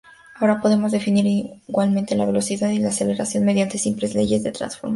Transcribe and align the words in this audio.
Ahora 0.39 0.61
podemos 0.61 0.91
definir 0.91 1.27
igualmente 1.67 2.15
la 2.15 2.25
velocidad 2.25 2.71
y 2.71 2.79
la 2.79 2.89
aceleración 2.89 3.45
mediante 3.45 3.77
simples 3.77 4.15
leyes 4.15 4.41
de 4.41 4.51
transformación. 4.51 4.89